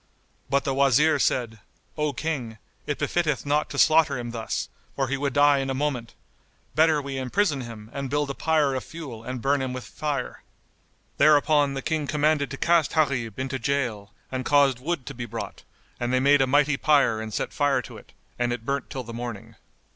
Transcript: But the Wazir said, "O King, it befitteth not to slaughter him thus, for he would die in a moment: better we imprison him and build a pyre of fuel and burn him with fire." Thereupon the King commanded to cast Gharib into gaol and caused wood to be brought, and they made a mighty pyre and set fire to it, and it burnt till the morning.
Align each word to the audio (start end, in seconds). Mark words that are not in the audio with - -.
But 0.49 0.63
the 0.63 0.73
Wazir 0.73 1.19
said, 1.19 1.59
"O 1.95 2.11
King, 2.11 2.57
it 2.87 2.97
befitteth 2.97 3.45
not 3.45 3.69
to 3.69 3.77
slaughter 3.77 4.17
him 4.17 4.31
thus, 4.31 4.67
for 4.95 5.09
he 5.09 5.15
would 5.15 5.33
die 5.33 5.59
in 5.59 5.69
a 5.69 5.75
moment: 5.75 6.15
better 6.73 6.99
we 6.99 7.19
imprison 7.19 7.61
him 7.61 7.87
and 7.93 8.09
build 8.09 8.31
a 8.31 8.33
pyre 8.33 8.73
of 8.73 8.83
fuel 8.83 9.23
and 9.23 9.43
burn 9.43 9.61
him 9.61 9.73
with 9.73 9.83
fire." 9.85 10.41
Thereupon 11.19 11.75
the 11.75 11.83
King 11.83 12.07
commanded 12.07 12.49
to 12.49 12.57
cast 12.57 12.93
Gharib 12.93 13.37
into 13.37 13.59
gaol 13.59 14.11
and 14.31 14.43
caused 14.43 14.79
wood 14.79 15.05
to 15.05 15.13
be 15.13 15.25
brought, 15.27 15.61
and 15.99 16.11
they 16.11 16.19
made 16.19 16.41
a 16.41 16.47
mighty 16.47 16.77
pyre 16.77 17.21
and 17.21 17.31
set 17.31 17.53
fire 17.53 17.83
to 17.83 17.97
it, 17.97 18.11
and 18.39 18.51
it 18.51 18.65
burnt 18.65 18.89
till 18.89 19.03
the 19.03 19.13
morning. 19.13 19.53